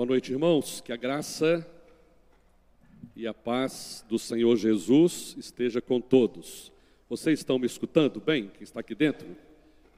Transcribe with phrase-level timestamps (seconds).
[0.00, 0.80] Boa noite, irmãos.
[0.80, 1.70] Que a graça
[3.14, 6.72] e a paz do Senhor Jesus esteja com todos.
[7.06, 8.48] Vocês estão me escutando bem?
[8.48, 9.28] Quem está aqui dentro?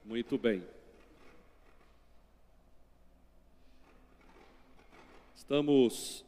[0.05, 0.65] Muito bem.
[5.37, 6.25] Estamos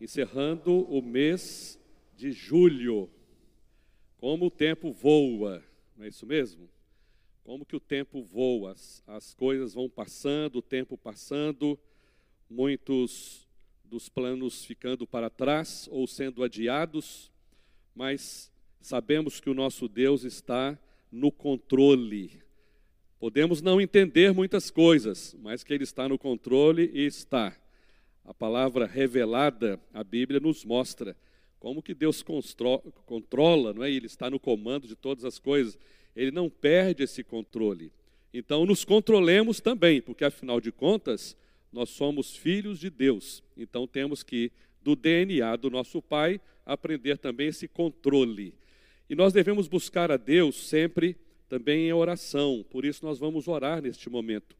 [0.00, 1.78] encerrando o mês
[2.16, 3.08] de julho.
[4.18, 5.62] Como o tempo voa,
[5.96, 6.68] não é isso mesmo?
[7.44, 11.78] Como que o tempo voa, as, as coisas vão passando, o tempo passando,
[12.50, 13.48] muitos
[13.84, 17.30] dos planos ficando para trás ou sendo adiados,
[17.94, 18.50] mas
[18.80, 20.76] sabemos que o nosso Deus está
[21.12, 22.42] no controle.
[23.20, 27.56] Podemos não entender muitas coisas, mas que Ele está no controle e está.
[28.24, 31.16] A palavra revelada, a Bíblia nos mostra
[31.60, 32.24] como que Deus
[33.04, 33.90] controla, não é?
[33.90, 35.78] Ele está no comando de todas as coisas.
[36.16, 37.92] Ele não perde esse controle.
[38.32, 41.36] Então, nos controlemos também, porque afinal de contas,
[41.72, 43.42] nós somos filhos de Deus.
[43.56, 44.50] Então, temos que,
[44.82, 48.54] do DNA do nosso Pai, aprender também esse controle.
[49.08, 51.16] E nós devemos buscar a Deus sempre
[51.48, 52.64] também em oração.
[52.70, 54.56] Por isso, nós vamos orar neste momento,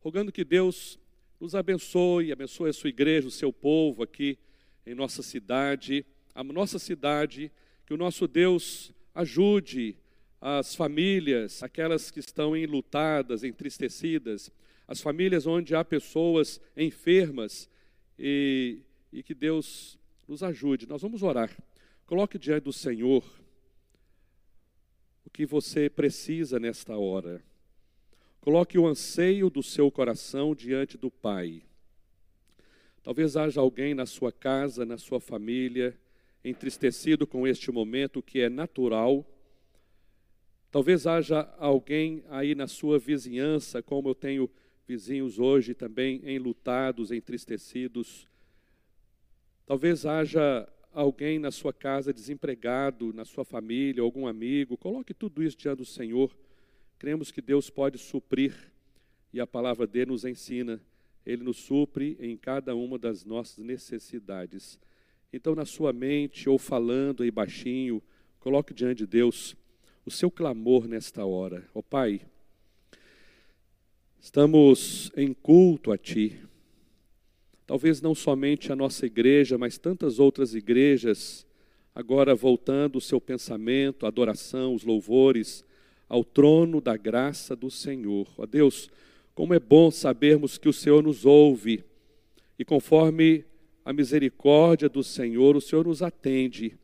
[0.00, 0.98] rogando que Deus
[1.40, 4.38] nos abençoe, abençoe a sua igreja, o seu povo aqui
[4.86, 6.04] em nossa cidade,
[6.34, 7.50] a nossa cidade,
[7.86, 9.96] que o nosso Deus ajude
[10.40, 14.50] as famílias, aquelas que estão enlutadas, entristecidas,
[14.88, 17.68] as famílias onde há pessoas enfermas
[18.18, 18.78] e,
[19.12, 20.88] e que Deus nos ajude.
[20.88, 21.54] Nós vamos orar.
[22.06, 23.22] Coloque diante do Senhor
[25.26, 27.44] o que você precisa nesta hora.
[28.40, 31.62] Coloque o anseio do seu coração diante do Pai.
[33.02, 35.94] Talvez haja alguém na sua casa, na sua família,
[36.42, 39.26] entristecido com este momento que é natural.
[40.70, 44.50] Talvez haja alguém aí na sua vizinhança, como eu tenho
[44.88, 48.26] vizinhos hoje também enlutados, entristecidos.
[49.66, 54.78] Talvez haja alguém na sua casa desempregado, na sua família, algum amigo.
[54.78, 56.34] Coloque tudo isso diante do Senhor.
[56.98, 58.54] Cremos que Deus pode suprir
[59.30, 60.80] e a palavra dele nos ensina.
[61.26, 64.78] Ele nos supre em cada uma das nossas necessidades.
[65.30, 68.02] Então, na sua mente, ou falando aí baixinho,
[68.40, 69.54] coloque diante de Deus
[70.06, 71.68] o seu clamor nesta hora.
[71.74, 72.22] Ó oh, Pai,
[74.20, 76.40] Estamos em culto a Ti.
[77.66, 81.46] Talvez não somente a nossa igreja, mas tantas outras igrejas,
[81.94, 85.64] agora voltando o seu pensamento, a adoração, os louvores
[86.08, 88.26] ao trono da graça do Senhor.
[88.36, 88.90] Ó Deus,
[89.34, 91.84] como é bom sabermos que o Senhor nos ouve
[92.58, 93.44] e conforme
[93.84, 96.76] a misericórdia do Senhor, o Senhor nos atende.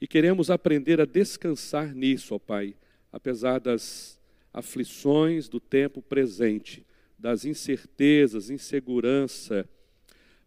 [0.00, 2.74] E queremos aprender a descansar nisso, ó Pai,
[3.12, 4.18] apesar das
[4.52, 6.86] aflições do tempo presente,
[7.18, 9.68] das incertezas, insegurança,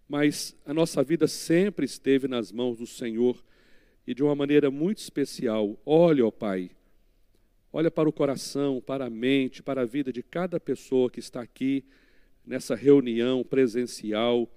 [0.08, 3.44] mas a nossa vida sempre esteve nas mãos do Senhor
[4.06, 5.80] e de uma maneira muito especial.
[5.86, 6.70] Olha, ó Pai,
[7.74, 11.42] olha para o coração, para a mente, para a vida de cada pessoa que está
[11.42, 11.84] aqui
[12.46, 14.48] nessa reunião presencial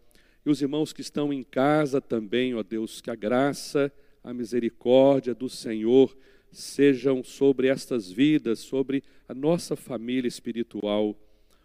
[0.44, 3.92] e os irmãos que estão em casa também, ó Deus, que a graça,
[4.22, 6.16] a misericórdia do Senhor
[6.50, 11.16] sejam sobre estas vidas, sobre a nossa família espiritual.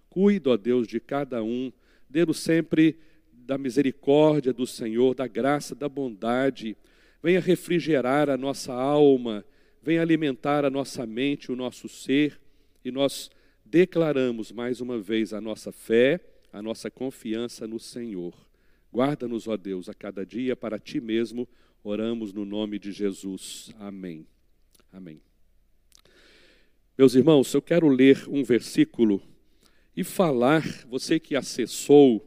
[0.09, 1.71] Cuida, ó Deus, de cada um,
[2.09, 2.97] dê-nos sempre
[3.31, 6.77] da misericórdia do Senhor, da graça, da bondade.
[7.21, 9.45] Venha refrigerar a nossa alma,
[9.81, 12.39] venha alimentar a nossa mente, o nosso ser,
[12.83, 13.29] e nós
[13.65, 16.19] declaramos mais uma vez a nossa fé,
[16.51, 18.33] a nossa confiança no Senhor.
[18.91, 21.47] Guarda-nos, ó Deus, a cada dia para ti mesmo.
[21.83, 23.73] Oramos no nome de Jesus.
[23.79, 24.32] Amém.
[24.93, 25.19] Amém.
[26.95, 29.19] Meus irmãos, eu quero ler um versículo
[29.97, 32.23] e falar, você que acessou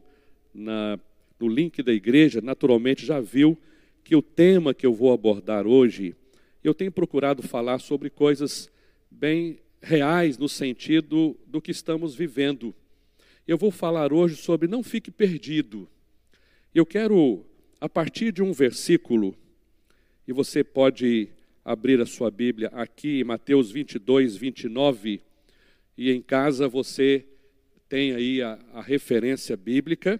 [0.53, 0.99] na,
[1.39, 3.57] no link da igreja, naturalmente já viu
[4.03, 6.13] que o tema que eu vou abordar hoje,
[6.61, 8.69] eu tenho procurado falar sobre coisas
[9.09, 12.75] bem reais no sentido do que estamos vivendo.
[13.47, 15.87] Eu vou falar hoje sobre não fique perdido.
[16.75, 17.45] Eu quero,
[17.79, 19.33] a partir de um versículo,
[20.27, 21.29] e você pode
[21.67, 25.21] abrir a sua Bíblia aqui em Mateus 22, 29,
[25.97, 27.25] e em casa você
[27.89, 30.17] tem aí a, a referência bíblica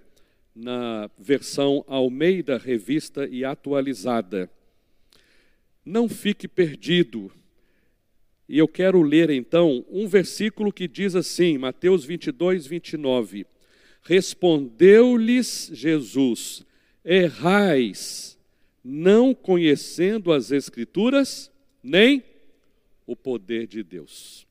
[0.54, 4.52] na versão Almeida Revista e Atualizada.
[5.86, 7.32] Não fique perdido.
[8.50, 13.48] E eu quero ler então um versículo que diz assim, Mateus 22, 29.
[14.02, 16.66] Respondeu-lhes Jesus:
[17.06, 18.37] Errais
[18.90, 21.52] não conhecendo as Escrituras,
[21.84, 22.24] nem
[23.06, 24.48] o poder de Deus.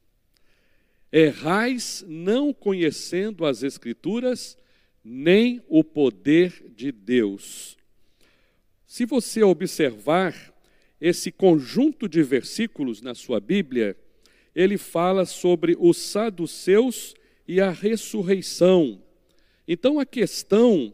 [1.10, 4.58] Errais não conhecendo as Escrituras,
[5.02, 7.78] nem o poder de Deus.
[8.86, 10.54] Se você observar
[11.00, 13.96] esse conjunto de versículos na sua Bíblia,
[14.54, 17.14] ele fala sobre os saduceus
[17.48, 19.00] e a ressurreição.
[19.66, 20.92] Então, a questão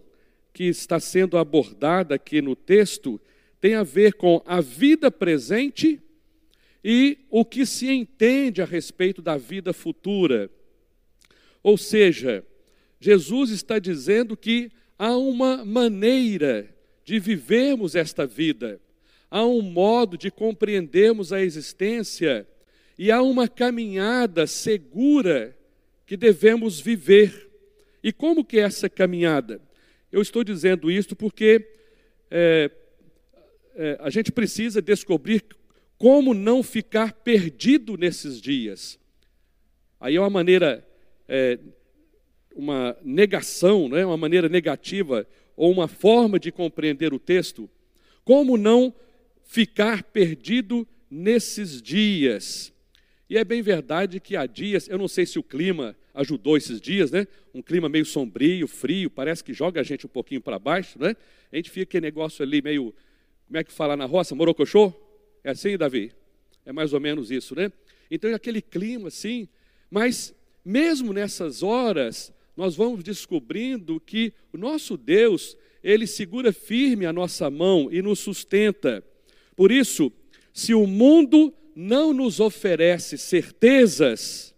[0.55, 3.21] que está sendo abordada aqui no texto
[3.63, 6.03] tem a ver com a vida presente
[6.83, 10.51] e o que se entende a respeito da vida futura.
[11.63, 12.45] Ou seja,
[12.99, 16.75] Jesus está dizendo que há uma maneira
[17.05, 18.81] de vivermos esta vida,
[19.31, 22.45] há um modo de compreendermos a existência
[22.99, 25.57] e há uma caminhada segura
[26.05, 27.49] que devemos viver.
[28.03, 29.63] E como que é essa caminhada?
[30.11, 31.65] Eu estou dizendo isso porque
[32.29, 32.69] é,
[33.75, 35.45] é, a gente precisa descobrir
[35.99, 38.99] como não ficar perdido nesses dias.
[40.01, 40.87] Aí é uma maneira,
[41.29, 41.59] é,
[42.55, 45.27] uma negação, né, uma maneira negativa,
[45.57, 47.71] ou uma forma de compreender o texto.
[48.25, 48.95] Como não
[49.45, 52.73] ficar perdido nesses dias.
[53.29, 56.81] E é bem verdade que há dias, eu não sei se o clima ajudou esses
[56.81, 57.27] dias, né?
[57.55, 61.17] Um clima meio sombrio, frio, parece que joga a gente um pouquinho para baixo, né?
[61.51, 62.95] A gente fica aquele negócio ali meio,
[63.53, 64.95] como é que fala na roça, morocochô?
[65.45, 66.11] É assim, Davi?
[66.65, 67.71] É mais ou menos isso, né?
[68.11, 69.47] Então é aquele clima assim,
[69.91, 70.35] mas
[70.65, 75.55] mesmo nessas horas, nós vamos descobrindo que o nosso Deus,
[75.85, 79.05] ele segura firme a nossa mão e nos sustenta.
[79.55, 80.11] Por isso,
[80.55, 84.55] se o mundo não nos oferece certezas,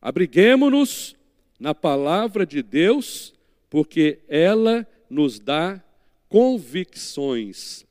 [0.00, 1.14] abriguemos-nos
[1.60, 3.34] na palavra de Deus,
[3.68, 5.84] porque ela nos dá
[6.30, 7.85] convicções.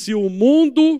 [0.00, 0.98] Se o mundo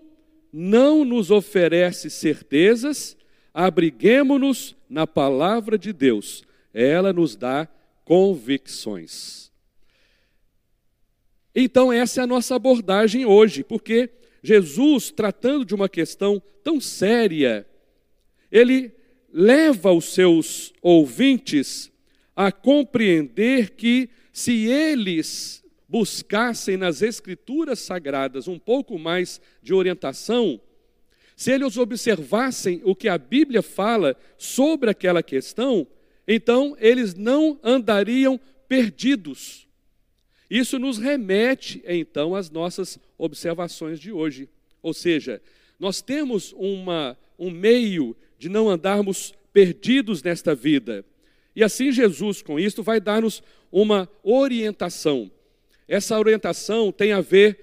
[0.52, 3.16] não nos oferece certezas,
[3.54, 6.44] abriguemo-nos na palavra de Deus,
[6.74, 7.66] ela nos dá
[8.04, 9.50] convicções.
[11.54, 14.10] Então, essa é a nossa abordagem hoje, porque
[14.42, 17.66] Jesus, tratando de uma questão tão séria,
[18.52, 18.92] ele
[19.32, 21.90] leva os seus ouvintes
[22.36, 25.59] a compreender que, se eles
[25.90, 30.60] buscassem nas Escrituras Sagradas um pouco mais de orientação,
[31.34, 35.86] se eles observassem o que a Bíblia fala sobre aquela questão,
[36.28, 38.38] então eles não andariam
[38.68, 39.66] perdidos.
[40.48, 44.48] Isso nos remete, então, às nossas observações de hoje.
[44.82, 45.42] Ou seja,
[45.78, 51.04] nós temos uma, um meio de não andarmos perdidos nesta vida.
[51.56, 55.30] E assim Jesus, com isto, vai dar-nos uma orientação.
[55.90, 57.58] Essa orientação tem a ver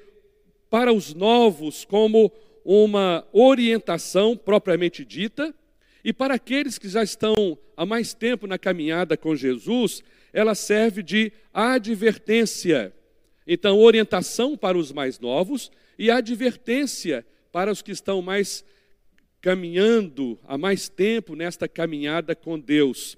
[0.69, 2.29] para os novos como
[2.65, 5.55] uma orientação propriamente dita,
[6.03, 10.03] e para aqueles que já estão há mais tempo na caminhada com Jesus,
[10.33, 12.93] ela serve de advertência.
[13.47, 18.61] Então, orientação para os mais novos e advertência para os que estão mais
[19.39, 23.17] caminhando há mais tempo nesta caminhada com Deus.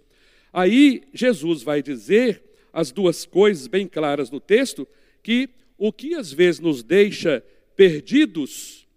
[0.53, 4.87] Aí Jesus vai dizer as duas coisas bem claras no texto,
[5.23, 7.43] que o que às vezes nos deixa
[7.75, 8.87] perdidos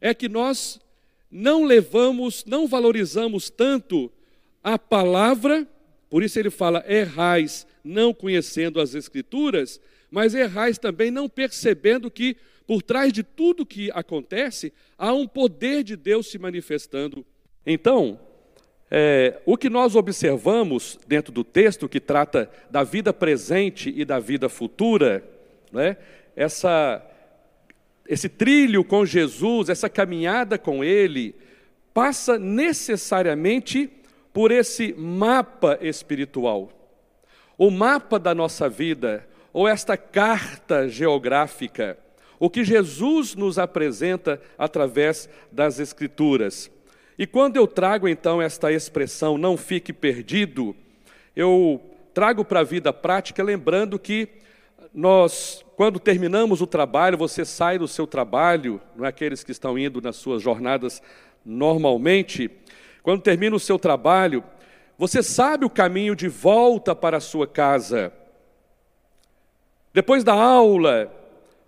[0.00, 0.80] é que nós
[1.30, 4.10] não levamos, não valorizamos tanto
[4.62, 5.66] a palavra,
[6.08, 9.80] por isso ele fala: errais não conhecendo as Escrituras,
[10.10, 15.82] mas errais também não percebendo que por trás de tudo que acontece há um poder
[15.82, 17.24] de Deus se manifestando.
[17.66, 18.18] Então,
[18.90, 24.18] é, o que nós observamos dentro do texto que trata da vida presente e da
[24.18, 25.24] vida futura,
[25.74, 25.96] né?
[26.36, 27.04] essa,
[28.08, 31.34] esse trilho com Jesus, essa caminhada com Ele,
[31.92, 33.90] passa necessariamente
[34.32, 36.70] por esse mapa espiritual.
[37.56, 41.96] O mapa da nossa vida, ou esta carta geográfica,
[42.38, 46.70] o que Jesus nos apresenta através das Escrituras.
[47.16, 50.74] E quando eu trago então esta expressão, não fique perdido,
[51.36, 51.80] eu
[52.12, 54.28] trago para a vida prática lembrando que
[54.94, 59.76] nós, quando terminamos o trabalho, você sai do seu trabalho, não é aqueles que estão
[59.76, 61.02] indo nas suas jornadas
[61.44, 62.48] normalmente,
[63.02, 64.44] quando termina o seu trabalho,
[64.96, 68.12] você sabe o caminho de volta para a sua casa.
[69.92, 71.12] Depois da aula,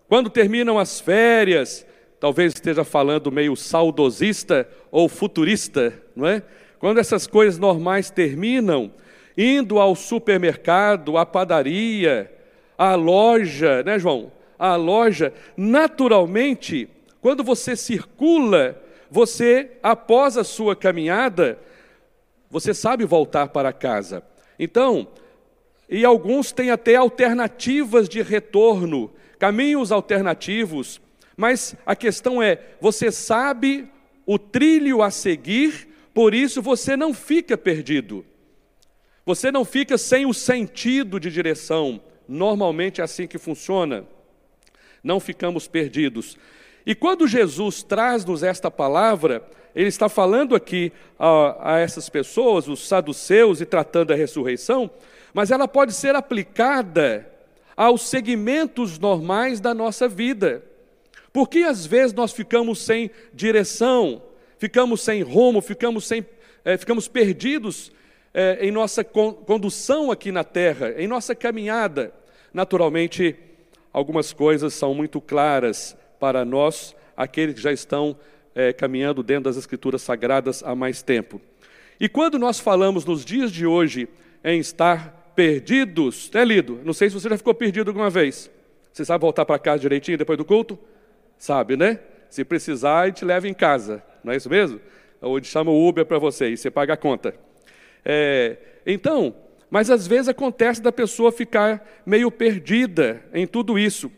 [0.09, 1.85] quando terminam as férias,
[2.21, 6.43] talvez esteja falando meio saudosista ou futurista, não é?
[6.79, 8.93] Quando essas coisas normais terminam,
[9.37, 12.36] indo ao supermercado, à padaria,
[12.77, 14.33] a loja, né, João?
[14.59, 16.89] A loja, naturalmente,
[17.21, 18.81] quando você circula,
[19.11, 21.59] você, após a sua caminhada,
[22.51, 24.23] você sabe voltar para casa.
[24.59, 25.09] Então,
[25.89, 31.01] e alguns têm até alternativas de retorno, caminhos alternativos,
[31.37, 33.89] mas a questão é: você sabe
[34.25, 38.25] o trilho a seguir, por isso você não fica perdido.
[39.25, 42.01] Você não fica sem o sentido de direção.
[42.29, 44.05] Normalmente é assim que funciona.
[45.03, 46.37] Não ficamos perdidos.
[46.85, 52.87] E quando Jesus traz-nos esta palavra, ele está falando aqui a, a, essas pessoas, os
[52.87, 54.91] saduceus, e tratando da ressurreição,
[55.35, 57.31] mas ela pode ser aplicada
[57.77, 60.65] aos segmentos normais da nossa vida.
[61.33, 64.23] Porque às vezes nós ficamos sem direção,
[64.59, 66.25] ficamos sem rumo, ficamos, sem,
[66.65, 67.93] é, ficamos perdidos
[68.37, 72.13] é, em nossa condução aqui na terra, em nossa caminhada.
[72.53, 73.35] Naturalmente,
[73.91, 78.15] algumas coisas são muito claras para nós, aqueles que já estão
[78.55, 81.41] é, caminhando dentro das Escrituras Sagradas há mais tempo.
[81.99, 84.07] E quando nós falamos nos dias de hoje
[84.45, 88.51] em estar perdidos, é lido, não sei se você já ficou perdido alguma vez.
[88.93, 90.79] Você sabe voltar para casa direitinho depois do culto?
[91.39, 92.01] Sabe, né?
[92.29, 94.79] Se precisar, a gente leva em casa, não é isso mesmo?
[95.23, 97.47] Ou a gente chama o Uber para você e você paga a conta.
[98.09, 99.35] É, então,
[99.69, 104.13] mas às vezes acontece da pessoa ficar meio perdida em tudo isso.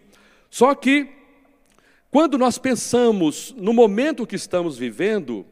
[0.51, 1.09] Só que,
[2.11, 5.47] quando nós pensamos no momento que estamos vivendo,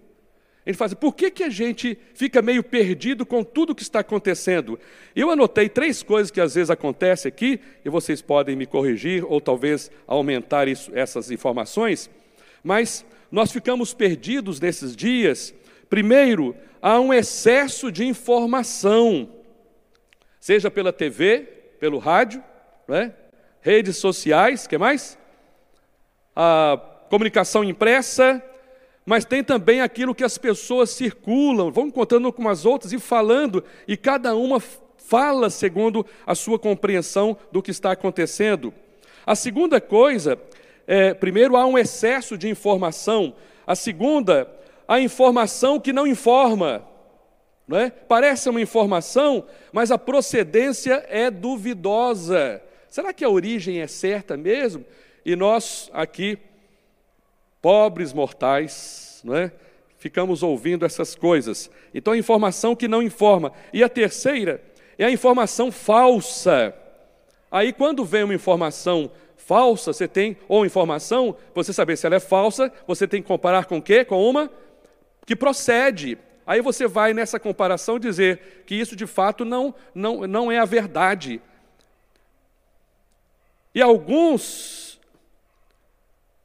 [0.66, 4.00] ele fala assim, por que, que a gente fica meio perdido com tudo que está
[4.00, 4.78] acontecendo?
[5.14, 9.40] Eu anotei três coisas que às vezes acontecem aqui, e vocês podem me corrigir ou
[9.40, 12.11] talvez aumentar isso, essas informações,
[12.62, 13.02] mas
[13.33, 15.55] nós ficamos perdidos nesses dias.
[15.88, 16.55] Primeiro,
[16.87, 19.28] há um excesso de informação,
[20.38, 21.40] seja pela TV,
[21.81, 22.45] pelo rádio,
[22.87, 23.12] né?
[23.61, 25.19] redes sociais, que mais?
[26.37, 28.40] A comunicação impressa,
[29.05, 33.64] mas tem também aquilo que as pessoas circulam, vão contando com as outras e falando,
[33.88, 34.61] e cada uma
[34.97, 38.73] fala segundo a sua compreensão do que está acontecendo.
[39.26, 40.38] A segunda coisa,
[40.87, 43.35] é, primeiro, há um excesso de informação.
[43.66, 44.49] A segunda,
[44.87, 46.87] a informação que não informa.
[47.66, 47.90] Não é?
[47.90, 52.62] Parece uma informação, mas a procedência é duvidosa.
[52.88, 54.85] Será que a origem é certa mesmo?
[55.25, 56.38] E nós aqui,
[57.61, 59.50] pobres mortais, não é?
[59.99, 61.71] ficamos ouvindo essas coisas.
[61.93, 63.52] Então, a informação que não informa.
[63.73, 64.62] E a terceira
[64.97, 66.73] é a informação falsa.
[67.50, 72.21] Aí, quando vem uma informação falsa, você tem, ou informação, você saber se ela é
[72.21, 74.05] falsa, você tem que comparar com o quê?
[74.05, 74.50] Com uma
[75.26, 76.16] que procede.
[76.47, 80.64] Aí você vai nessa comparação dizer que isso de fato não, não, não é a
[80.64, 81.42] verdade.
[83.75, 85.00] E alguns,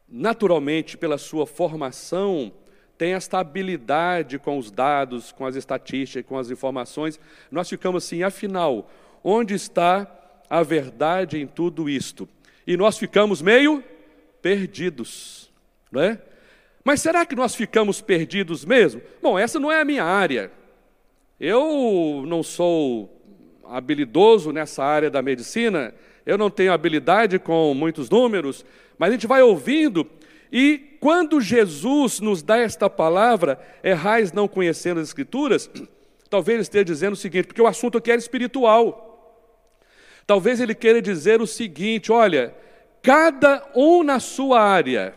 [0.10, 2.52] naturalmente, pela sua formação,
[2.98, 7.20] têm esta habilidade com os dados, com as estatísticas, com as informações.
[7.50, 8.90] Nós ficamos assim, afinal,
[9.24, 10.12] onde está
[10.50, 12.28] a verdade em tudo isto?
[12.66, 13.84] E nós ficamos meio
[14.42, 15.52] perdidos,
[15.92, 16.22] não é?
[16.84, 19.02] Mas será que nós ficamos perdidos mesmo?
[19.22, 20.52] Bom, essa não é a minha área.
[21.40, 23.22] Eu não sou
[23.66, 25.94] habilidoso nessa área da medicina,
[26.26, 28.66] eu não tenho habilidade com muitos números,
[28.98, 30.08] mas a gente vai ouvindo
[30.52, 35.70] e quando Jesus nos dá esta palavra, errais não conhecendo as Escrituras,
[36.30, 39.08] talvez ele esteja dizendo o seguinte, porque o assunto aqui era espiritual.
[40.28, 42.54] Talvez ele queira dizer o seguinte: olha,
[43.02, 45.16] cada um na sua área,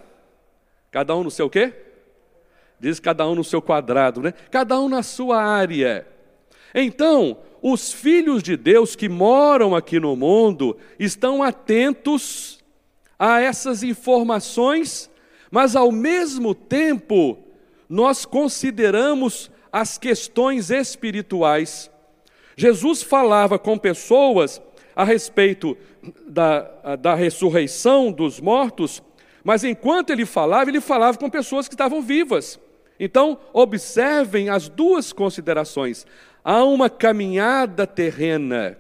[0.95, 1.73] Cada um no seu quê?
[2.79, 4.33] Diz cada um no seu quadrado, né?
[4.49, 6.07] Cada um na sua área.
[6.73, 12.61] Então, os filhos de Deus que moram aqui no mundo estão atentos
[13.19, 15.11] a essas informações,
[15.51, 17.39] mas ao mesmo tempo
[17.89, 21.91] nós consideramos as questões espirituais.
[22.57, 24.63] Jesus falava com pessoas
[24.95, 25.77] a respeito
[26.25, 29.03] da, da ressurreição dos mortos
[29.45, 32.59] mas enquanto ele falava, ele falava com pessoas que estavam vivas.
[32.99, 36.07] Então, observem as duas considerações.
[36.43, 38.79] Há uma caminhada terrena,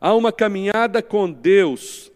[0.00, 2.10] há uma caminhada com Deus,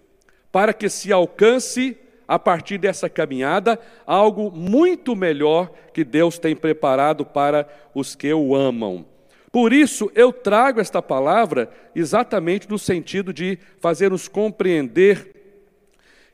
[0.50, 7.26] para que se alcance, a partir dessa caminhada, algo muito melhor que Deus tem preparado
[7.26, 9.04] para os que o amam.
[9.50, 15.41] Por isso, eu trago esta palavra exatamente no sentido de fazer-nos compreender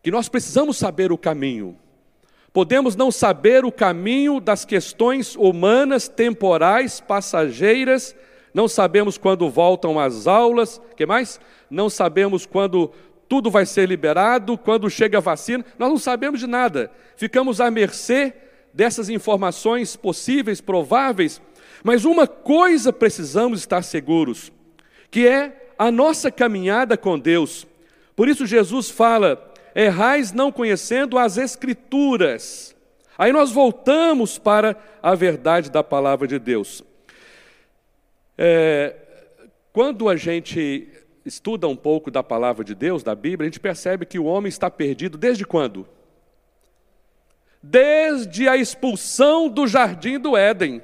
[0.03, 1.77] que nós precisamos saber o caminho.
[2.53, 8.17] Podemos não saber o caminho das questões humanas, temporais, passageiras,
[8.55, 11.41] não sabemos quando voltam as aulas, que mais?
[11.71, 12.91] Não sabemos quando
[13.29, 16.91] tudo vai ser liberado, quando chega a vacina, nós não sabemos de nada.
[17.15, 18.33] Ficamos à mercê
[18.73, 21.41] dessas informações possíveis, prováveis,
[21.85, 24.51] mas uma coisa precisamos estar seguros,
[25.11, 27.67] que é a nossa caminhada com Deus.
[28.17, 29.48] Por isso Jesus fala:
[29.79, 32.75] errais não conhecendo as Escrituras.
[33.17, 36.83] Aí nós voltamos para a verdade da palavra de Deus.
[38.37, 38.97] É,
[39.73, 40.89] quando a gente
[41.25, 44.49] estuda um pouco da palavra de Deus, da Bíblia, a gente percebe que o homem
[44.49, 45.87] está perdido desde quando?
[47.63, 50.83] Desde a expulsão do jardim do Éden.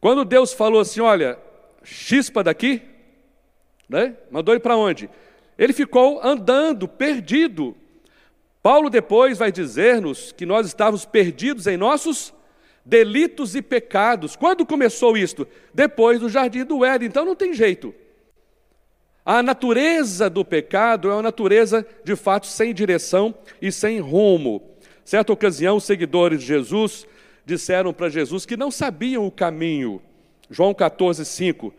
[0.00, 1.38] Quando Deus falou assim: olha,
[1.82, 2.82] chispa daqui,
[3.88, 4.16] né?
[4.30, 5.10] mandou ele para onde?
[5.58, 7.76] Ele ficou andando, perdido.
[8.62, 12.32] Paulo depois vai dizer-nos que nós estávamos perdidos em nossos
[12.84, 14.36] delitos e pecados.
[14.36, 15.46] Quando começou isto?
[15.74, 17.08] Depois do jardim do Éden.
[17.08, 17.94] Então não tem jeito.
[19.24, 24.62] A natureza do pecado é uma natureza, de fato, sem direção e sem rumo.
[25.04, 27.06] Certa ocasião, os seguidores de Jesus
[27.44, 30.00] disseram para Jesus que não sabiam o caminho.
[30.50, 31.74] João 14, 5.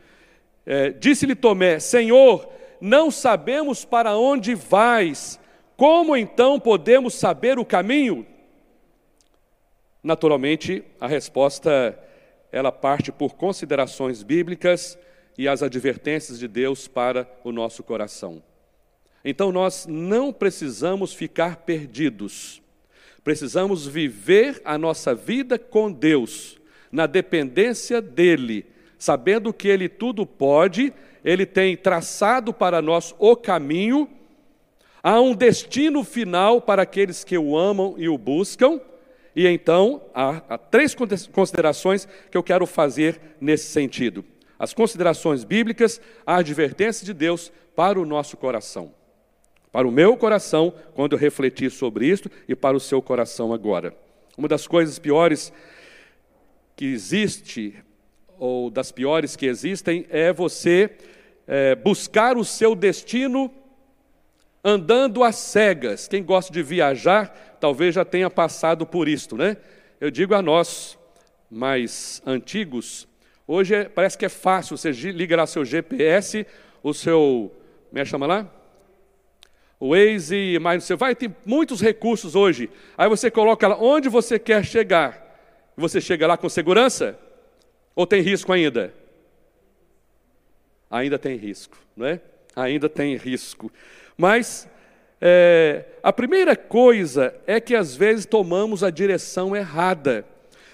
[0.65, 2.47] É, Disse-lhe Tomé: Senhor,
[2.79, 5.39] não sabemos para onde vais,
[5.75, 8.25] como então podemos saber o caminho?
[10.03, 11.97] Naturalmente, a resposta
[12.51, 14.97] ela parte por considerações bíblicas
[15.37, 18.43] e as advertências de Deus para o nosso coração.
[19.25, 22.61] Então nós não precisamos ficar perdidos.
[23.23, 26.59] Precisamos viver a nossa vida com Deus,
[26.91, 28.65] na dependência dele,
[28.99, 34.09] sabendo que ele tudo pode, ele tem traçado para nós o caminho,
[35.03, 38.79] há um destino final para aqueles que o amam e o buscam.
[39.35, 40.95] E então, há, há três
[41.31, 44.23] considerações que eu quero fazer nesse sentido.
[44.57, 48.93] As considerações bíblicas, a advertência de Deus para o nosso coração
[49.73, 53.91] para o meu coração quando eu refletir sobre isto e para o seu coração agora.
[54.37, 55.51] Uma das coisas piores
[56.75, 57.73] que existe,
[58.37, 60.91] ou das piores que existem, é você
[61.47, 63.51] é, buscar o seu destino
[64.63, 66.07] andando às cegas.
[66.07, 69.57] Quem gosta de viajar, talvez já tenha passado por isto, né?
[69.99, 70.97] Eu digo a nós,
[71.49, 73.07] mais antigos,
[73.47, 76.45] hoje é, parece que é fácil, você liga lá seu GPS,
[76.81, 77.51] o seu,
[77.89, 78.49] como é chama lá?
[79.83, 82.69] o Waze, mais você vai, tem muitos recursos hoje.
[82.97, 85.21] Aí você coloca lá onde você quer chegar.
[85.75, 87.19] Você chega lá com segurança?
[87.93, 88.93] Ou tem risco ainda?
[90.89, 92.21] Ainda tem risco, não é?
[92.55, 93.69] Ainda tem risco.
[94.17, 94.67] Mas
[95.21, 100.25] é, a primeira coisa é que às vezes tomamos a direção errada.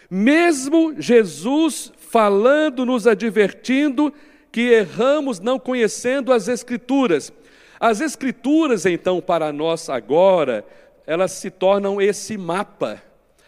[0.09, 4.11] Mesmo Jesus falando, nos advertindo
[4.51, 7.31] que erramos não conhecendo as Escrituras.
[7.79, 10.65] As Escrituras, então, para nós agora,
[11.05, 13.01] elas se tornam esse mapa.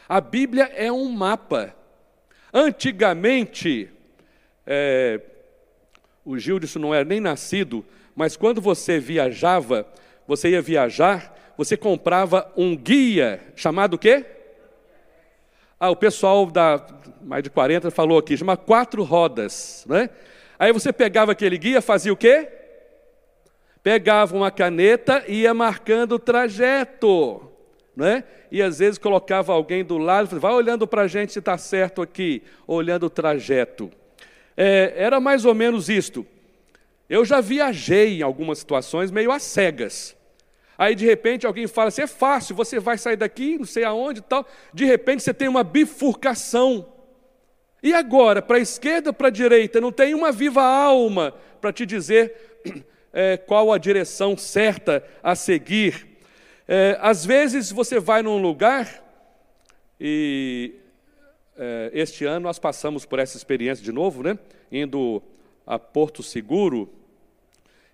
[0.08, 1.76] A Bíblia é um mapa.
[2.54, 3.90] Antigamente,
[4.68, 5.20] é,
[6.24, 7.84] o Gildes não era nem nascido,
[8.16, 9.86] mas quando você viajava,
[10.28, 14.26] você ia viajar, você comprava um guia chamado o quê?
[15.80, 16.86] Ah, o pessoal da
[17.22, 20.10] mais de 40 falou aqui, chama quatro rodas, né?
[20.58, 22.48] Aí você pegava aquele guia, fazia o quê?
[23.82, 27.50] Pegava uma caneta e ia marcando o trajeto.
[27.96, 28.24] Né?
[28.52, 32.02] E às vezes colocava alguém do lado, vai olhando para a gente se está certo
[32.02, 33.92] aqui, olhando o trajeto.
[34.56, 36.26] É, era mais ou menos isto.
[37.12, 40.16] Eu já viajei em algumas situações meio às cegas.
[40.78, 44.22] Aí de repente alguém fala assim: é fácil, você vai sair daqui, não sei aonde
[44.22, 44.48] e tal.
[44.74, 46.88] De repente você tem uma bifurcação.
[47.84, 51.86] E agora, para a esquerda, para a direita, não tem uma viva alma para te
[51.86, 52.62] dizer
[53.12, 56.08] é, qual a direção certa a seguir.
[56.66, 59.04] É, às vezes você vai num lugar
[60.00, 60.76] e
[61.58, 64.40] é, este ano nós passamos por essa experiência de novo, né?
[64.72, 65.22] Indo
[65.68, 67.01] a Porto Seguro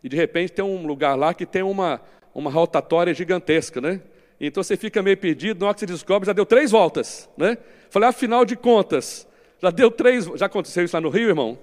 [0.08, 2.00] e de repente tem um lugar lá que tem uma,
[2.34, 4.00] uma rotatória gigantesca, né?
[4.40, 7.58] Então você fica meio perdido, na hora que você descobre, já deu três voltas, né?
[7.90, 9.28] Falei, afinal de contas,
[9.62, 11.60] já deu três, já aconteceu isso lá no Rio, irmão?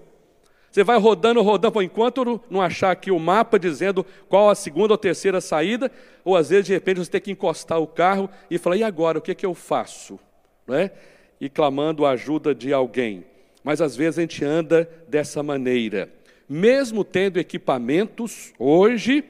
[0.71, 4.99] Você vai rodando, rodando, enquanto não achar aqui o mapa dizendo qual a segunda ou
[4.99, 5.91] terceira saída,
[6.23, 9.17] ou às vezes de repente você tem que encostar o carro e falar: e agora,
[9.17, 10.21] o que, é que eu faço?
[10.67, 10.93] Não é?
[11.41, 13.25] E clamando a ajuda de alguém.
[13.63, 16.11] Mas às vezes a gente anda dessa maneira.
[16.49, 19.25] Mesmo tendo equipamentos, hoje,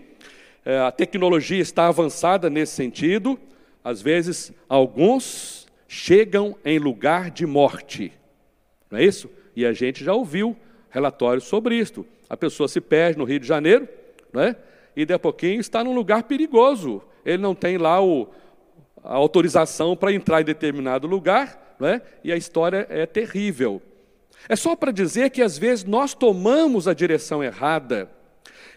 [0.65, 3.39] é, a tecnologia está avançada nesse sentido,
[3.85, 8.13] às vezes alguns chegam em lugar de morte.
[8.91, 9.31] Não é isso?
[9.55, 10.57] E a gente já ouviu
[10.91, 12.07] relatórios sobre isto.
[12.29, 13.89] A pessoa se perde no Rio de Janeiro,
[14.33, 14.57] né?
[14.97, 17.03] e de a pouquinho está num lugar perigoso.
[17.25, 18.29] Ele não tem lá o,
[19.03, 22.03] a autorização para entrar em determinado lugar, né?
[22.23, 23.83] e a história é terrível.
[24.49, 28.11] É só para dizer que às vezes nós tomamos a direção errada.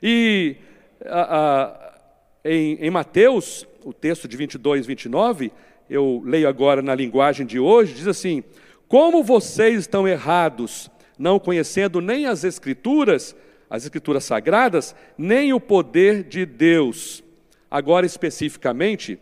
[0.02, 0.56] E
[1.06, 2.00] a, a,
[2.46, 5.52] em, em Mateus, o texto de 22, 29,
[5.90, 8.44] eu leio agora na linguagem de hoje, diz assim:
[8.88, 13.36] Como vocês estão errados, não conhecendo nem as Escrituras,
[13.70, 17.24] as Escrituras sagradas, nem o poder de Deus.
[17.70, 19.20] Agora, especificamente,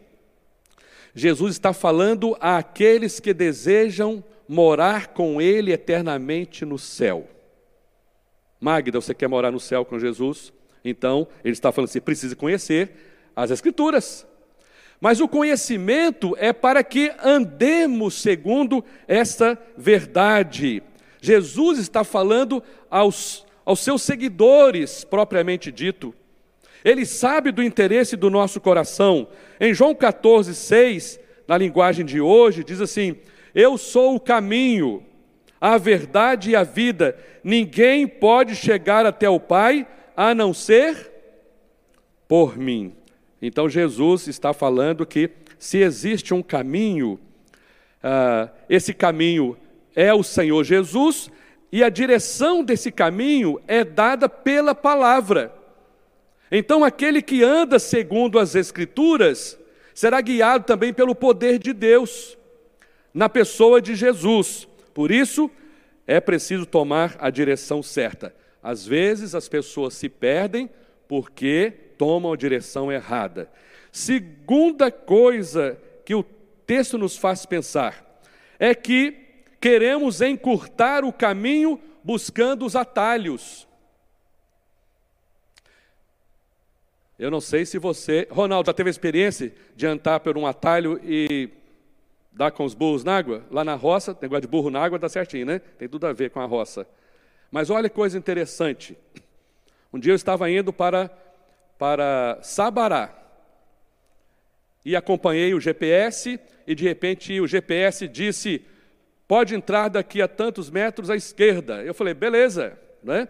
[1.15, 7.27] Jesus está falando àqueles que desejam morar com Ele eternamente no céu.
[8.59, 10.53] Magda, você quer morar no céu com Jesus?
[10.83, 12.91] Então, ele está falando assim: precisa conhecer
[13.35, 14.25] as Escrituras.
[15.01, 20.81] Mas o conhecimento é para que andemos segundo esta verdade.
[21.21, 26.13] Jesus está falando aos, aos seus seguidores, propriamente dito.
[26.83, 29.27] Ele sabe do interesse do nosso coração.
[29.59, 33.17] Em João 14, 6, na linguagem de hoje, diz assim:
[33.55, 35.01] Eu sou o caminho,
[35.61, 37.17] a verdade e a vida.
[37.41, 41.09] Ninguém pode chegar até o Pai a não ser
[42.27, 42.93] por mim.
[43.41, 47.17] Então Jesus está falando que se existe um caminho,
[48.03, 49.57] uh, esse caminho
[49.95, 51.31] é o Senhor Jesus
[51.71, 55.53] e a direção desse caminho é dada pela palavra.
[56.51, 59.57] Então aquele que anda segundo as Escrituras
[59.93, 62.37] será guiado também pelo poder de Deus,
[63.15, 64.67] na pessoa de Jesus.
[64.93, 65.49] Por isso,
[66.05, 68.35] é preciso tomar a direção certa.
[68.61, 70.69] Às vezes as pessoas se perdem
[71.07, 73.49] porque tomam a direção errada.
[73.89, 76.23] Segunda coisa que o
[76.67, 78.21] texto nos faz pensar
[78.59, 79.15] é que
[79.61, 83.65] queremos encurtar o caminho buscando os atalhos.
[87.17, 90.99] Eu não sei se você, Ronaldo, já teve a experiência de andar por um atalho
[91.01, 91.49] e
[92.35, 93.43] dar com os burros na água?
[93.49, 95.59] Lá na roça, negócio de burro na água dá certinho, né?
[95.59, 96.85] Tem tudo a ver com a roça.
[97.49, 98.97] Mas olha que coisa interessante.
[99.91, 101.09] Um dia eu estava indo para
[101.77, 103.13] para Sabará.
[104.83, 108.65] E acompanhei o GPS e de repente o GPS disse:
[109.27, 111.83] "Pode entrar daqui a tantos metros à esquerda".
[111.83, 113.27] Eu falei: "Beleza", né?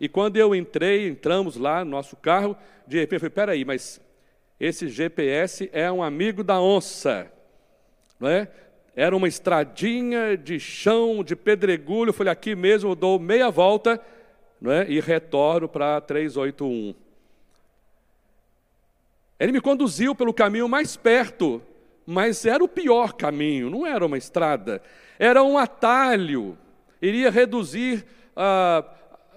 [0.00, 4.00] E quando eu entrei, entramos lá no nosso carro, de repente eu falei: "Peraí, mas
[4.58, 7.30] esse GPS é um amigo da onça",
[8.22, 8.48] não é?
[8.94, 12.10] Era uma estradinha de chão, de pedregulho.
[12.10, 14.00] Eu falei: "Aqui mesmo eu dou meia volta,
[14.60, 14.88] não é?
[14.88, 16.94] E retorno para 381".
[19.40, 21.60] Ele me conduziu pelo caminho mais perto,
[22.06, 24.80] mas era o pior caminho, não era uma estrada,
[25.18, 26.56] era um atalho.
[27.00, 28.06] Iria reduzir
[28.36, 28.84] a,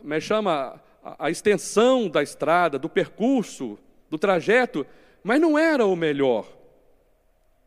[0.03, 3.79] me chama, a, a extensão da estrada, do percurso,
[4.11, 4.85] do trajeto,
[5.23, 6.54] mas não era o melhor.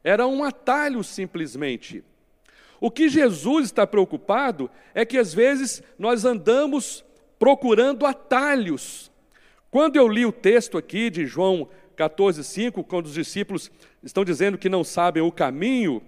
[0.03, 2.05] Era um atalho simplesmente.
[2.81, 7.05] O que Jesus está preocupado é que às vezes nós andamos
[7.39, 9.11] procurando atalhos.
[9.71, 13.71] Quando eu li o texto aqui de João 14, 5, quando os discípulos
[14.03, 16.01] estão dizendo que não sabem o caminho,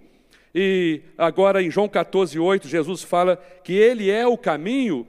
[0.54, 5.06] e agora em João 14, 8, Jesus fala que Ele é o caminho,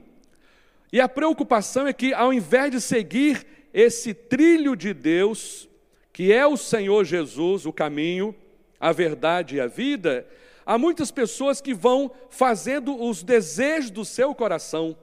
[0.91, 5.69] e a preocupação é que, ao invés de seguir esse trilho de Deus,
[6.11, 8.35] que é o Senhor Jesus, o caminho,
[8.81, 10.27] a verdade e a vida,
[10.65, 14.97] há muitas pessoas que vão fazendo os desejos do seu coração.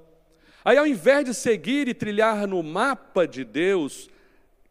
[0.65, 4.11] Aí, ao invés de seguir e trilhar no mapa de Deus,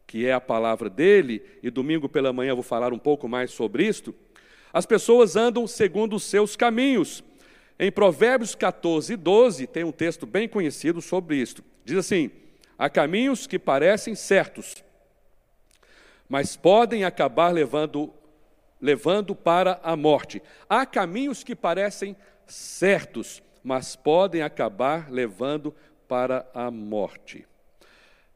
[0.06, 3.86] que é a palavra dele, e domingo pela manhã vou falar um pouco mais sobre
[3.86, 4.14] isto,
[4.72, 7.24] as pessoas andam segundo os seus caminhos.
[7.78, 11.64] Em Provérbios 14, 12, tem um texto bem conhecido sobre isto.
[11.84, 12.30] Diz assim:
[12.78, 14.84] há caminhos que parecem certos,
[16.28, 18.12] mas podem acabar levando,
[18.80, 20.42] levando para a morte.
[20.68, 25.74] Há caminhos que parecem certos, mas podem acabar levando
[26.06, 27.46] para a morte.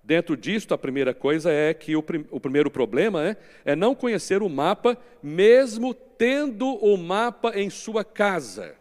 [0.05, 3.95] Dentro disto, a primeira coisa é que o, prim o primeiro problema é, é não
[3.95, 8.75] conhecer o mapa, mesmo tendo o mapa em sua casa.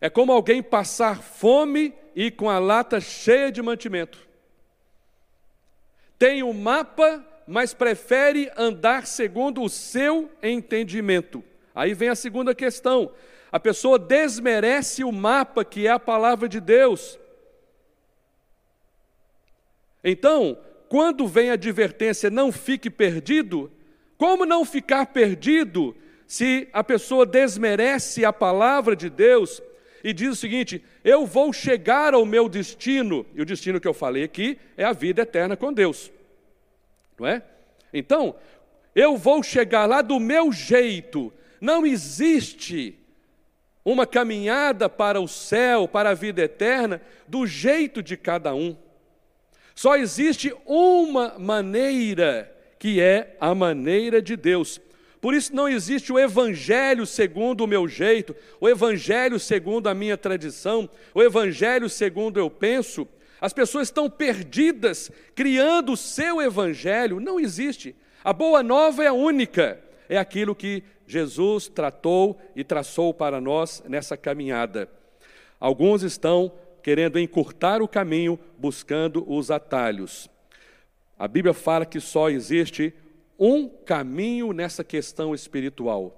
[0.00, 4.26] É como alguém passar fome e com a lata cheia de mantimento.
[6.18, 11.44] Tem o um mapa, mas prefere andar segundo o seu entendimento.
[11.74, 13.12] Aí vem a segunda questão.
[13.52, 17.18] A pessoa desmerece o mapa que é a palavra de Deus
[20.02, 20.58] então,
[20.88, 23.70] quando vem a advertência, não fique perdido,
[24.16, 25.94] como não ficar perdido
[26.26, 29.62] se a pessoa desmerece a palavra de Deus
[30.02, 33.94] e diz o seguinte: eu vou chegar ao meu destino, e o destino que eu
[33.94, 36.10] falei aqui é a vida eterna com Deus,
[37.20, 37.42] não é?
[37.92, 38.34] Então,
[38.94, 42.98] eu vou chegar lá do meu jeito, não existe
[43.84, 48.76] uma caminhada para o céu, para a vida eterna, do jeito de cada um.
[49.74, 54.80] Só existe uma maneira, que é a maneira de Deus.
[55.20, 60.16] Por isso não existe o evangelho segundo o meu jeito, o evangelho segundo a minha
[60.16, 63.06] tradição, o evangelho segundo eu penso.
[63.40, 67.96] As pessoas estão perdidas criando o seu evangelho, não existe.
[68.22, 74.16] A boa nova é única, é aquilo que Jesus tratou e traçou para nós nessa
[74.16, 74.90] caminhada.
[75.58, 80.28] Alguns estão querendo encurtar o caminho, buscando os atalhos.
[81.18, 82.94] A Bíblia fala que só existe
[83.38, 86.16] um caminho nessa questão espiritual.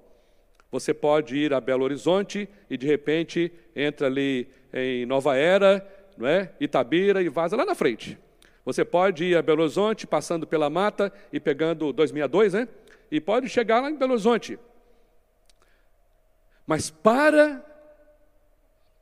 [0.71, 6.27] Você pode ir a Belo Horizonte e de repente entra ali em Nova Era, não
[6.27, 6.51] é?
[6.59, 8.17] Itabira e vaza lá na frente.
[8.65, 12.67] Você pode ir a Belo Horizonte passando pela mata e pegando 262, né?
[13.11, 14.57] E pode chegar lá em Belo Horizonte.
[16.65, 17.63] Mas para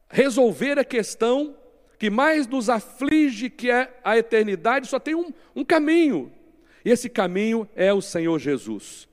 [0.10, 1.56] resolver a questão
[2.00, 6.32] que mais nos aflige, que é a eternidade, só tem um, um caminho.
[6.84, 9.08] E esse caminho é o Senhor Jesus.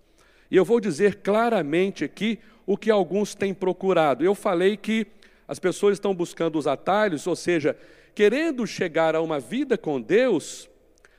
[0.50, 4.24] E eu vou dizer claramente aqui o que alguns têm procurado.
[4.24, 5.06] Eu falei que
[5.48, 7.74] as pessoas estão buscando os atalhos, ou seja,
[8.14, 10.68] querendo chegar a uma vida com Deus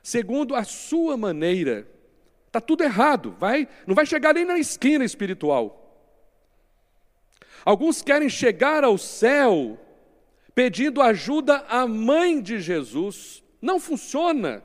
[0.04, 1.88] segundo a sua maneira.
[2.46, 5.76] Está tudo errado, vai, não vai chegar nem na esquina espiritual.
[7.66, 9.78] Alguns querem chegar ao céu
[10.54, 13.44] pedindo ajuda à mãe de Jesus.
[13.62, 14.64] Não funciona.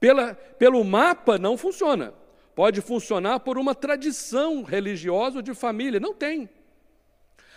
[0.00, 2.14] Pela, pelo mapa, não funciona.
[2.54, 5.98] Pode funcionar por uma tradição religiosa ou de família.
[6.00, 6.48] Não tem.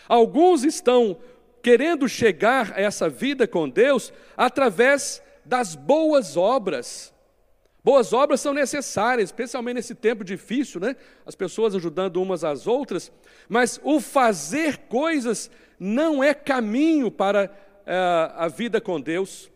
[0.08, 1.18] Alguns estão
[1.62, 7.14] querendo chegar a essa vida com Deus através das boas obras.
[7.84, 10.96] Boas obras são necessárias, especialmente nesse tempo difícil, né?
[11.26, 13.12] As pessoas ajudando umas às outras,
[13.48, 19.50] mas o fazer coisas não é caminho para uh, a vida com Deus.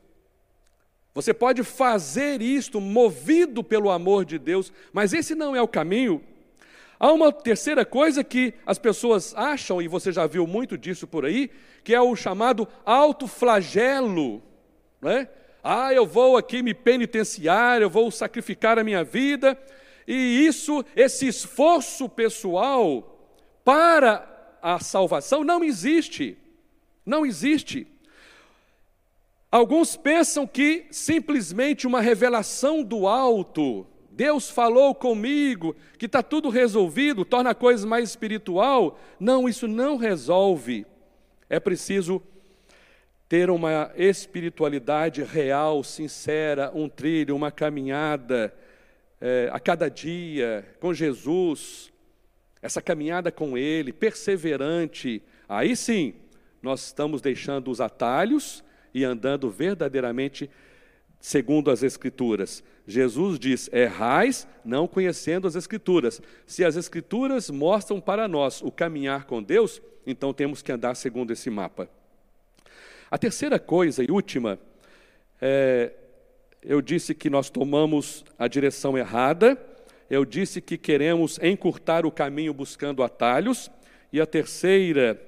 [1.14, 6.24] Você pode fazer isto movido pelo amor de Deus, mas esse não é o caminho.
[7.04, 11.26] Há uma terceira coisa que as pessoas acham, e você já viu muito disso por
[11.26, 11.50] aí,
[11.84, 14.40] que é o chamado autoflagelo.
[15.02, 15.28] Não é?
[15.64, 19.58] Ah, eu vou aqui me penitenciar, eu vou sacrificar a minha vida,
[20.08, 23.20] e isso, esse esforço pessoal
[23.66, 26.38] para a salvação não existe.
[27.04, 27.88] Não existe.
[29.52, 37.24] Alguns pensam que simplesmente uma revelação do alto, Deus falou comigo, que está tudo resolvido,
[37.24, 39.00] torna a coisa mais espiritual.
[39.20, 40.86] Não, isso não resolve.
[41.50, 42.22] É preciso
[43.30, 48.54] ter uma espiritualidade real, sincera, um trilho, uma caminhada
[49.22, 51.92] é, a cada dia com Jesus,
[52.62, 56.16] essa caminhada com Ele, perseverante, aí sim
[56.62, 60.50] nós estamos deixando os atalhos e andando verdadeiramente
[61.20, 62.64] segundo as Escrituras.
[62.88, 66.22] Jesus diz: errais não conhecendo as Escrituras.
[66.46, 71.32] Se as Escrituras mostram para nós o caminhar com Deus, então temos que andar segundo
[71.32, 71.90] esse mapa.
[73.10, 74.58] A terceira coisa e última,
[75.42, 75.92] é,
[76.62, 79.58] eu disse que nós tomamos a direção errada,
[80.10, 83.70] eu disse que queremos encurtar o caminho buscando atalhos,
[84.14, 85.22] e a terceira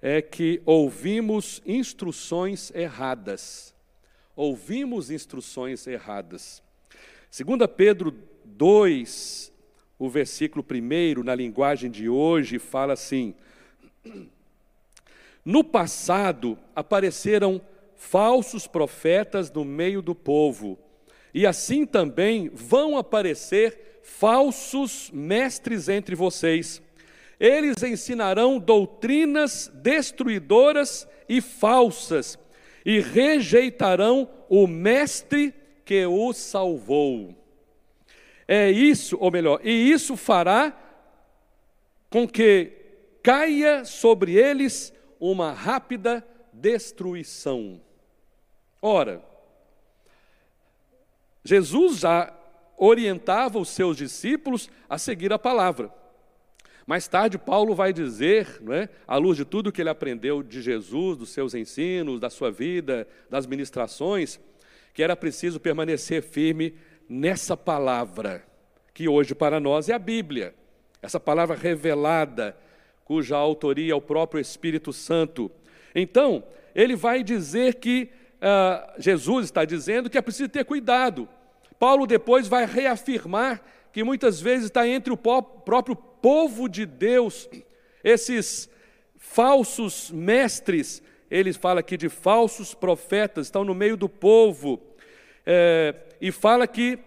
[0.00, 3.74] é que ouvimos instruções erradas.
[4.34, 6.61] Ouvimos instruções erradas.
[7.34, 8.14] 2 Pedro
[8.44, 9.50] 2,
[9.98, 13.34] o versículo 1, na linguagem de hoje, fala assim:
[15.42, 17.58] no passado apareceram
[17.96, 20.78] falsos profetas no meio do povo,
[21.32, 26.82] e assim também vão aparecer falsos mestres entre vocês.
[27.40, 32.38] Eles ensinarão doutrinas destruidoras e falsas,
[32.84, 37.34] e rejeitarão o mestre que os salvou.
[38.46, 40.76] É isso, ou melhor, e isso fará
[42.10, 42.72] com que
[43.22, 47.80] caia sobre eles uma rápida destruição.
[48.80, 49.24] Ora,
[51.44, 52.36] Jesus já
[52.76, 55.92] orientava os seus discípulos a seguir a palavra.
[56.84, 60.60] Mais tarde, Paulo vai dizer, não é, à luz de tudo que ele aprendeu de
[60.60, 64.40] Jesus, dos seus ensinos, da sua vida, das ministrações,
[64.92, 66.74] que era preciso permanecer firme
[67.08, 68.44] nessa palavra,
[68.94, 70.54] que hoje para nós é a Bíblia,
[71.00, 72.56] essa palavra revelada,
[73.04, 75.50] cuja autoria é o próprio Espírito Santo.
[75.94, 81.28] Então, ele vai dizer que, uh, Jesus está dizendo que é preciso ter cuidado.
[81.78, 83.60] Paulo depois vai reafirmar
[83.92, 87.48] que muitas vezes está entre o próprio povo de Deus,
[88.02, 88.70] esses
[89.18, 91.02] falsos mestres,
[91.32, 94.78] ele fala aqui de falsos profetas, estão no meio do povo,
[95.46, 96.98] é, e fala que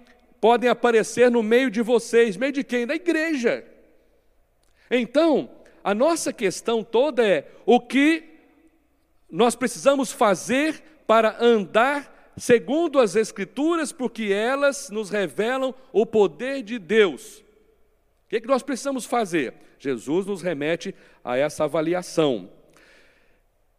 [0.41, 2.35] podem aparecer no meio de vocês.
[2.35, 2.87] Meio de quem?
[2.87, 3.63] Da igreja.
[4.89, 5.49] Então,
[5.83, 8.23] a nossa questão toda é o que
[9.29, 16.79] nós precisamos fazer para andar segundo as Escrituras, porque elas nos revelam o poder de
[16.79, 17.41] Deus.
[18.25, 19.53] O que, é que nós precisamos fazer?
[19.77, 22.49] Jesus nos remete a essa avaliação.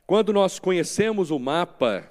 [0.07, 2.09] Quando nós conhecemos o mapa,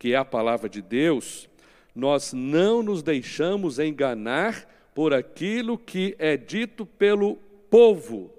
[0.00, 1.48] que é a palavra de Deus,
[1.94, 7.36] nós não nos deixamos enganar por aquilo que é dito pelo
[7.70, 8.32] povo,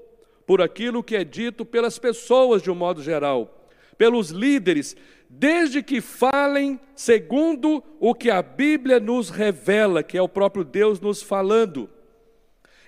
[0.46, 4.94] por aquilo que é dito pelas pessoas de um modo geral, pelos líderes,
[5.30, 11.00] desde que falem segundo o que a Bíblia nos revela, que é o próprio Deus
[11.00, 11.90] nos falando.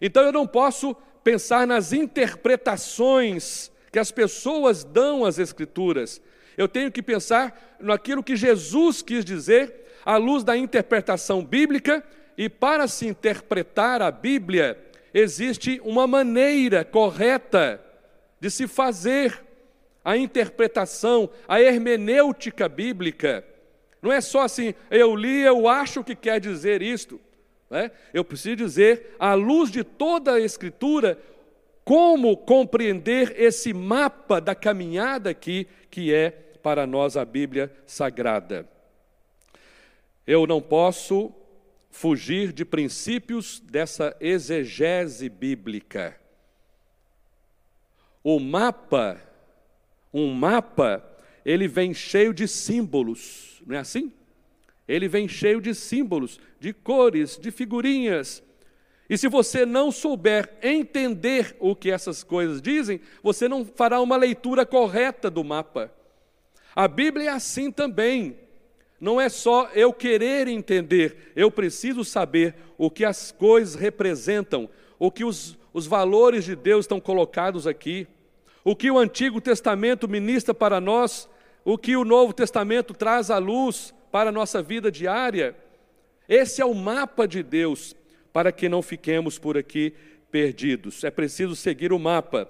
[0.01, 6.21] Então eu não posso pensar nas interpretações que as pessoas dão às Escrituras.
[6.57, 9.73] Eu tenho que pensar naquilo que Jesus quis dizer
[10.05, 12.03] à luz da interpretação bíblica,
[12.37, 14.77] e para se interpretar a Bíblia,
[15.13, 17.83] existe uma maneira correta
[18.39, 19.43] de se fazer
[20.03, 23.43] a interpretação, a hermenêutica bíblica.
[24.01, 27.19] Não é só assim, eu li, eu acho que quer dizer isto.
[27.69, 27.91] Né?
[28.13, 31.19] Eu preciso dizer, à luz de toda a Escritura,
[31.89, 36.29] como compreender esse mapa da caminhada aqui, que é
[36.61, 38.69] para nós a Bíblia Sagrada.
[40.27, 41.33] Eu não posso
[41.89, 46.15] fugir de princípios dessa exegese bíblica.
[48.23, 49.19] O mapa,
[50.13, 51.03] um mapa,
[51.43, 54.13] ele vem cheio de símbolos, não é assim?
[54.87, 58.43] Ele vem cheio de símbolos, de cores, de figurinhas.
[59.09, 64.15] E se você não souber entender o que essas coisas dizem, você não fará uma
[64.15, 65.91] leitura correta do mapa.
[66.75, 68.37] A Bíblia é assim também.
[69.01, 74.69] Não é só eu querer entender, eu preciso saber o que as coisas representam,
[74.99, 78.05] o que os, os valores de Deus estão colocados aqui,
[78.61, 81.29] o que o Antigo Testamento ministra para nós,
[81.63, 85.55] o que o Novo Testamento traz à luz para a nossa vida diária.
[86.27, 87.95] Esse é o mapa de Deus
[88.31, 89.93] para que não fiquemos por aqui
[90.31, 91.03] perdidos.
[91.03, 92.49] É preciso seguir o mapa,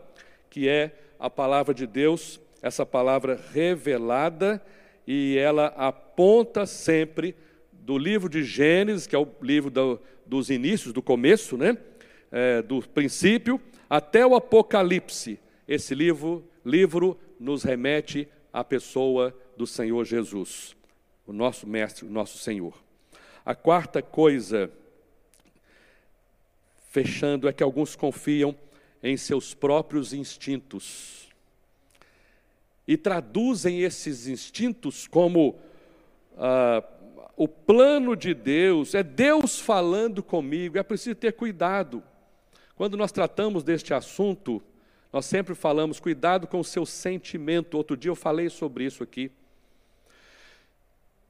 [0.50, 4.62] que é a palavra de Deus, essa palavra revelada
[5.08, 7.36] e ela aponta sempre
[7.72, 11.78] do livro de Gênesis, que é o livro do, dos inícios, do começo, né?
[12.32, 15.39] É, do princípio, até o Apocalipse.
[15.68, 20.76] Esse livro, livro nos remete à pessoa do Senhor Jesus,
[21.26, 22.74] o nosso Mestre, o nosso Senhor.
[23.44, 24.72] A quarta coisa,
[26.89, 28.54] fechando, é que alguns confiam
[29.02, 31.30] em seus próprios instintos
[32.86, 35.60] e traduzem esses instintos como
[36.36, 36.84] ah,
[37.38, 42.04] o plano de Deus, é Deus falando comigo, é preciso ter cuidado.
[42.75, 44.62] Quando nós tratamos deste assunto,
[45.13, 47.78] nós sempre falamos, cuidado com o seu sentimento.
[47.78, 49.32] Outro dia eu falei sobre isso aqui.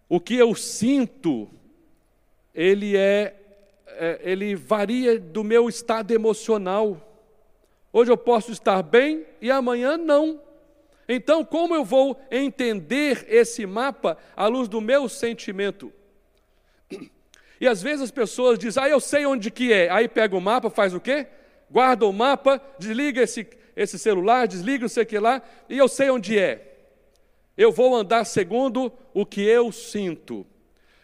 [0.08, 1.50] O que eu sinto,
[2.56, 3.38] ele é,
[3.97, 6.97] é ele varia do meu estado emocional.
[7.91, 10.41] Hoje eu posso estar bem e amanhã não.
[11.08, 15.91] Então, como eu vou entender esse mapa à luz do meu sentimento?
[17.60, 19.89] E às vezes as pessoas dizem, ah, eu sei onde que é.
[19.89, 21.28] Aí pega o mapa, faz o quê?
[21.69, 26.10] Guarda o mapa, desliga esse, esse celular, desliga o sei que lá, e eu sei
[26.10, 26.78] onde é.
[27.58, 30.45] Eu vou andar segundo o que eu sinto.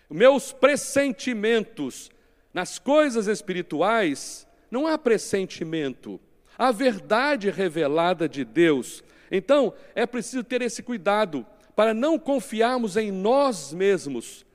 [0.10, 2.10] Meus pressentimentos
[2.56, 6.20] nas coisas espirituais, não há pressentimento.
[6.58, 13.12] A verdade revelada de Deus então, é preciso ter esse cuidado para não confiarmos em
[13.12, 14.46] nós mesmos.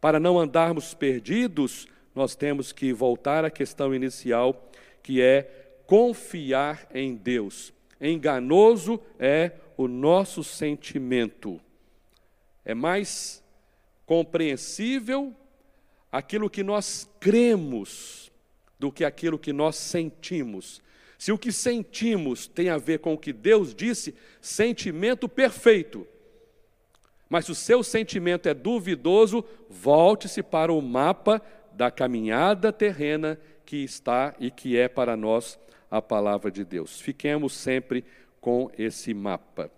[0.00, 4.70] Para não andarmos perdidos, nós temos que voltar à questão inicial,
[5.02, 5.42] que é
[5.86, 7.72] confiar em Deus.
[8.00, 11.60] Enganoso é o nosso sentimento.
[12.64, 13.42] É mais
[14.04, 15.34] compreensível
[16.16, 18.32] aquilo que nós cremos
[18.78, 20.80] do que aquilo que nós sentimos.
[21.18, 26.06] Se o que sentimos tem a ver com o que Deus disse, sentimento perfeito.
[27.28, 31.42] Mas se o seu sentimento é duvidoso, volte-se para o mapa
[31.72, 35.58] da caminhada terrena que está e que é para nós
[35.90, 36.98] a palavra de Deus.
[36.98, 38.02] Fiquemos sempre
[38.40, 39.70] com esse mapa.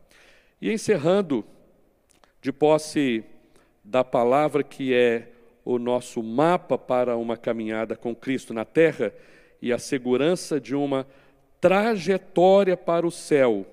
[0.61, 1.45] E encerrando,
[2.41, 3.25] de posse
[3.83, 5.33] da palavra que é
[5.69, 9.13] o nosso mapa para uma caminhada com Cristo na terra
[9.61, 11.07] e a segurança de uma
[11.61, 13.67] trajetória para o céu,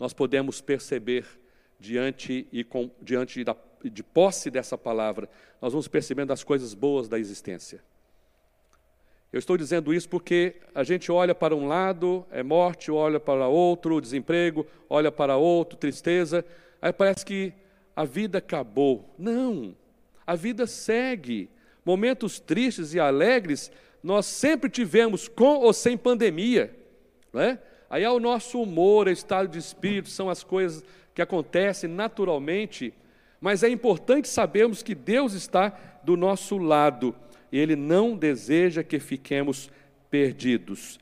[0.00, 1.26] nós podemos perceber
[1.78, 5.28] diante, e com, diante da de posse dessa palavra,
[5.60, 7.82] nós vamos percebendo as coisas boas da existência.
[9.30, 13.46] Eu estou dizendo isso porque a gente olha para um lado, é morte, olha para
[13.46, 16.42] outro, desemprego, olha para outro, tristeza,
[16.80, 17.52] aí parece que
[17.94, 19.14] a vida acabou.
[19.18, 19.76] Não,
[20.26, 21.48] a vida segue.
[21.84, 23.70] Momentos tristes e alegres
[24.02, 26.74] nós sempre tivemos, com ou sem pandemia.
[27.32, 27.58] Não é?
[27.88, 32.92] Aí é o nosso humor, o estado de espírito, são as coisas que acontecem naturalmente,
[33.40, 37.14] mas é importante sabermos que Deus está do nosso lado
[37.52, 39.70] e Ele não deseja que fiquemos
[40.10, 40.98] perdidos.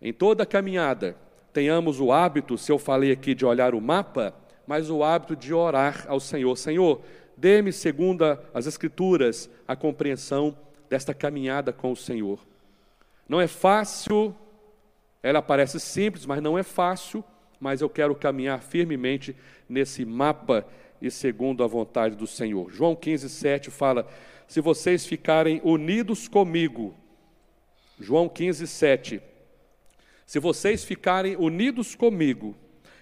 [0.00, 1.16] Em toda a caminhada,
[1.52, 4.34] tenhamos o hábito, se eu falei aqui de olhar o mapa,
[4.66, 6.56] mas o hábito de orar ao Senhor.
[6.56, 7.02] Senhor,
[7.40, 10.56] dê-me, segundo as Escrituras, a compreensão
[10.90, 12.38] desta caminhada com o Senhor.
[13.26, 14.34] Não é fácil,
[15.22, 17.24] ela parece simples, mas não é fácil,
[17.58, 19.34] mas eu quero caminhar firmemente
[19.68, 20.66] nesse mapa
[21.00, 22.70] e segundo a vontade do Senhor.
[22.70, 24.06] João 15, 7 fala:
[24.46, 26.94] se vocês ficarem unidos comigo.
[27.98, 29.22] João 15, 7.
[30.26, 32.56] Se vocês ficarem unidos comigo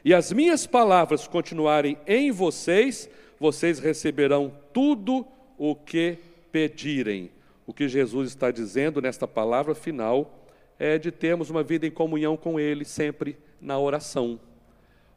[0.05, 3.09] e as minhas palavras continuarem em vocês,
[3.39, 5.27] vocês receberão tudo
[5.57, 6.19] o que
[6.51, 7.31] pedirem.
[7.67, 10.45] O que Jesus está dizendo nesta palavra final
[10.79, 14.41] é de termos uma vida em comunhão com Ele sempre na oração.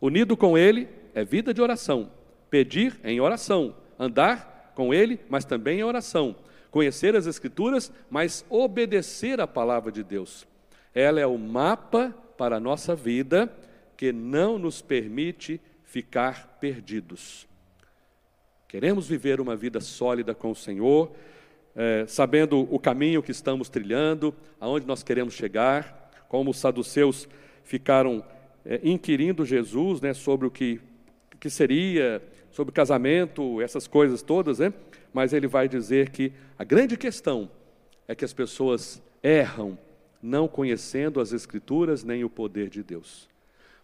[0.02, 2.12] Unido com Ele é vida de oração.
[2.50, 3.76] Pedir em oração.
[3.98, 6.36] Andar com Ele, mas também em oração.
[6.72, 10.48] Conhecer as Escrituras, mas obedecer a palavra de Deus.
[10.94, 13.52] Ela é o mapa para a nossa vida
[13.96, 17.48] que não nos permite ficar perdidos.
[18.72, 21.12] Queremos viver uma vida sólida com o Senhor,
[21.76, 27.28] é, sabendo o caminho que estamos trilhando, aonde nós queremos chegar, como os saduceus
[27.66, 28.24] ficaram
[28.66, 30.80] é, inquirindo Jesus né, sobre o que,
[31.38, 34.74] que seria sobre casamento, essas coisas todas, né?
[35.12, 37.52] Mas ele vai dizer que a grande questão
[38.08, 39.78] é que as pessoas erram
[40.24, 43.28] não conhecendo as Escrituras nem o poder de Deus.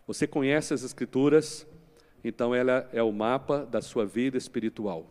[0.07, 1.67] Você conhece as Escrituras,
[2.24, 5.05] então ela é o mapa da sua vida espiritual.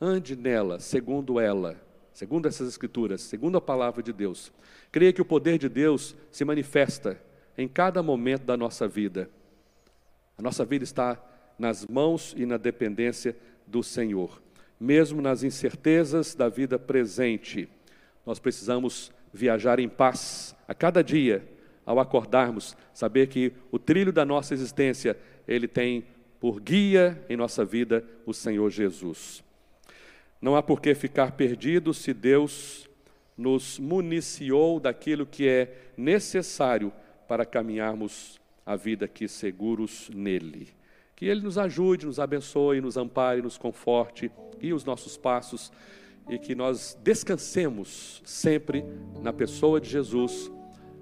[0.00, 1.80] Ande nela, segundo ela,
[2.12, 4.52] segundo essas Escrituras, segundo a palavra de Deus.
[4.90, 7.20] Creia que o poder de Deus se manifesta
[7.56, 9.30] em cada momento da nossa vida.
[10.36, 11.22] A nossa vida está
[11.58, 13.36] nas mãos e na dependência
[13.66, 14.42] do Senhor.
[14.80, 17.68] Mesmo nas incertezas da vida presente,
[18.26, 21.48] nós precisamos viajar em paz a cada dia,
[21.86, 25.16] ao acordarmos, saber que o trilho da nossa existência,
[25.46, 26.04] ele tem
[26.42, 29.44] por guia em nossa vida o Senhor Jesus.
[30.40, 32.90] Não há por que ficar perdido se Deus
[33.38, 36.92] nos municiou daquilo que é necessário
[37.28, 40.70] para caminharmos a vida aqui seguros nele.
[41.14, 44.28] Que Ele nos ajude, nos abençoe, nos ampare, nos conforte,
[44.60, 45.70] e os nossos passos
[46.28, 48.84] e que nós descansemos sempre
[49.22, 50.50] na pessoa de Jesus,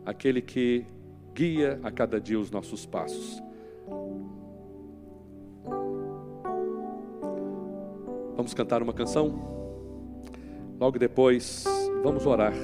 [0.05, 0.84] aquele que
[1.32, 3.43] guia a cada dia os nossos passos.
[8.41, 9.38] Vamos cantar uma canção?
[10.80, 11.62] Logo depois,
[12.03, 12.55] vamos orar.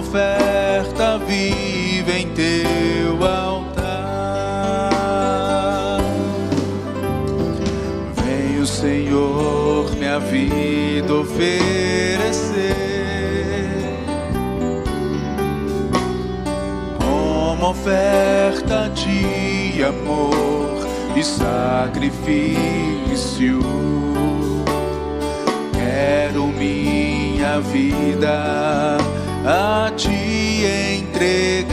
[0.00, 3.70] oferta viva em teu altar.
[8.24, 12.74] Venho, Senhor, minha vida oferecer
[16.98, 22.50] como oferta de amor e sacrifício.
[25.74, 28.99] Quero minha vida
[29.44, 31.70] a te entregar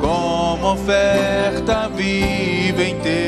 [0.00, 3.27] como oferta viva em teu.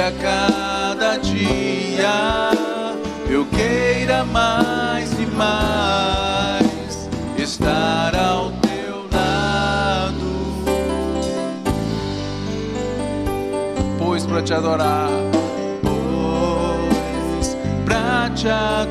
[0.00, 2.52] A cada dia
[3.28, 10.64] eu queira mais e mais estar ao teu lado,
[13.98, 15.10] pois para te adorar,
[15.82, 18.90] pois para te adorar.